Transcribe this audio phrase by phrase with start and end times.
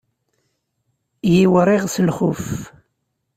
[1.33, 2.45] Yiwriɣ s lxuf.